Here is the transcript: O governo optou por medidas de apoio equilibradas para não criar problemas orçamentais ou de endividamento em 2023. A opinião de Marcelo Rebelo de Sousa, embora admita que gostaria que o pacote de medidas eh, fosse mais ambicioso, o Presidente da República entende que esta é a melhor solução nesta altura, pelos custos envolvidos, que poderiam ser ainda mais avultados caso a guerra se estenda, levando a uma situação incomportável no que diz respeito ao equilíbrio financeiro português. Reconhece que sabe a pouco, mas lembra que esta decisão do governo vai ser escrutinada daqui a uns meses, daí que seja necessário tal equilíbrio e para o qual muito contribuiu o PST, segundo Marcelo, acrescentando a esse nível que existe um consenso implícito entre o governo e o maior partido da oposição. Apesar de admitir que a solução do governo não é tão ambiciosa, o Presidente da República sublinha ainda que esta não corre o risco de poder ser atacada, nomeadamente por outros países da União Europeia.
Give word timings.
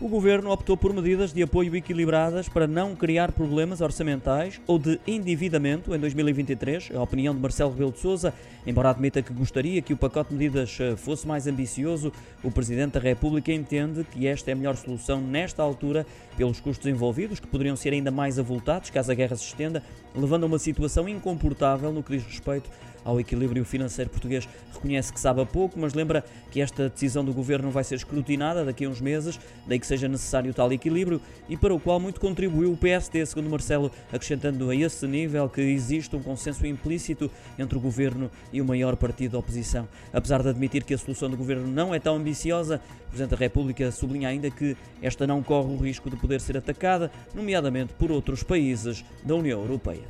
O 0.00 0.06
governo 0.06 0.52
optou 0.52 0.76
por 0.76 0.92
medidas 0.92 1.32
de 1.32 1.42
apoio 1.42 1.74
equilibradas 1.74 2.48
para 2.48 2.68
não 2.68 2.94
criar 2.94 3.32
problemas 3.32 3.80
orçamentais 3.80 4.60
ou 4.64 4.78
de 4.78 5.00
endividamento 5.04 5.92
em 5.92 5.98
2023. 5.98 6.90
A 6.94 7.02
opinião 7.02 7.34
de 7.34 7.40
Marcelo 7.40 7.72
Rebelo 7.72 7.90
de 7.90 7.98
Sousa, 7.98 8.32
embora 8.64 8.90
admita 8.90 9.20
que 9.20 9.32
gostaria 9.32 9.82
que 9.82 9.92
o 9.92 9.96
pacote 9.96 10.30
de 10.30 10.36
medidas 10.36 10.78
eh, 10.78 10.94
fosse 10.94 11.26
mais 11.26 11.48
ambicioso, 11.48 12.12
o 12.44 12.50
Presidente 12.50 12.92
da 12.92 13.00
República 13.00 13.52
entende 13.52 14.04
que 14.04 14.28
esta 14.28 14.50
é 14.50 14.52
a 14.52 14.56
melhor 14.56 14.76
solução 14.76 15.20
nesta 15.20 15.64
altura, 15.64 16.06
pelos 16.36 16.60
custos 16.60 16.86
envolvidos, 16.86 17.40
que 17.40 17.48
poderiam 17.48 17.74
ser 17.74 17.92
ainda 17.92 18.12
mais 18.12 18.38
avultados 18.38 18.90
caso 18.90 19.10
a 19.10 19.14
guerra 19.16 19.34
se 19.34 19.46
estenda, 19.46 19.82
levando 20.14 20.44
a 20.44 20.46
uma 20.46 20.60
situação 20.60 21.08
incomportável 21.08 21.92
no 21.92 22.04
que 22.04 22.16
diz 22.16 22.24
respeito 22.24 22.70
ao 23.08 23.18
equilíbrio 23.18 23.64
financeiro 23.64 24.10
português. 24.10 24.46
Reconhece 24.74 25.12
que 25.12 25.18
sabe 25.18 25.40
a 25.40 25.46
pouco, 25.46 25.78
mas 25.78 25.94
lembra 25.94 26.22
que 26.50 26.60
esta 26.60 26.90
decisão 26.90 27.24
do 27.24 27.32
governo 27.32 27.70
vai 27.70 27.82
ser 27.82 27.94
escrutinada 27.94 28.64
daqui 28.64 28.84
a 28.84 28.88
uns 28.88 29.00
meses, 29.00 29.40
daí 29.66 29.78
que 29.78 29.86
seja 29.88 30.06
necessário 30.06 30.52
tal 30.54 30.72
equilíbrio 30.72 31.20
e 31.48 31.56
para 31.56 31.74
o 31.74 31.80
qual 31.80 31.98
muito 31.98 32.20
contribuiu 32.20 32.72
o 32.72 32.76
PST, 32.76 33.26
segundo 33.26 33.50
Marcelo, 33.50 33.90
acrescentando 34.12 34.68
a 34.70 34.76
esse 34.76 35.06
nível 35.06 35.48
que 35.48 35.60
existe 35.60 36.14
um 36.14 36.22
consenso 36.22 36.66
implícito 36.66 37.30
entre 37.58 37.76
o 37.76 37.80
governo 37.80 38.30
e 38.52 38.60
o 38.60 38.64
maior 38.64 38.96
partido 38.96 39.32
da 39.32 39.38
oposição. 39.38 39.88
Apesar 40.12 40.42
de 40.42 40.50
admitir 40.50 40.84
que 40.84 40.94
a 40.94 40.98
solução 40.98 41.30
do 41.30 41.36
governo 41.36 41.66
não 41.66 41.94
é 41.94 41.98
tão 41.98 42.16
ambiciosa, 42.16 42.80
o 43.06 43.08
Presidente 43.08 43.30
da 43.30 43.36
República 43.36 43.90
sublinha 43.90 44.28
ainda 44.28 44.50
que 44.50 44.76
esta 45.00 45.26
não 45.26 45.42
corre 45.42 45.72
o 45.72 45.76
risco 45.76 46.10
de 46.10 46.16
poder 46.16 46.40
ser 46.40 46.56
atacada, 46.58 47.10
nomeadamente 47.34 47.94
por 47.94 48.12
outros 48.12 48.42
países 48.42 49.04
da 49.24 49.34
União 49.34 49.60
Europeia. 49.60 50.02